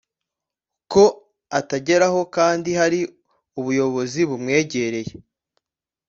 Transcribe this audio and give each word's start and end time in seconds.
ko 0.91 1.03
atageraho 1.59 2.19
kandi 2.35 2.69
hari 2.79 2.99
ubuyobozi 3.59 4.21
bumwegereye 4.29 5.13